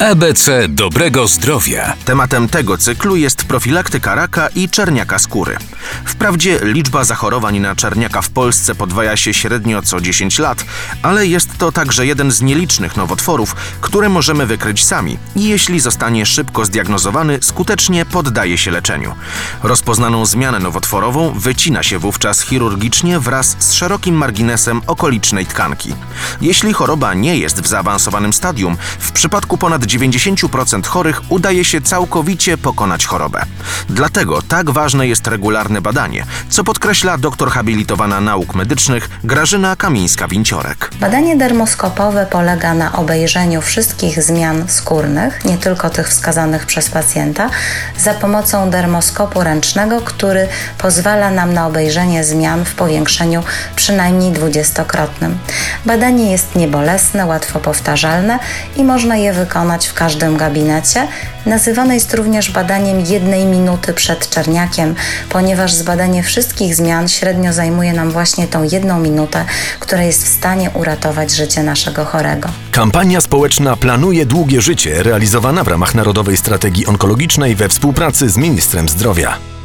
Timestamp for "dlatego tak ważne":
33.88-35.06